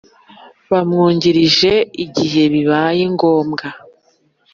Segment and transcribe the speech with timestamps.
[0.71, 3.67] bamwungirije igihe bibaye ngombwa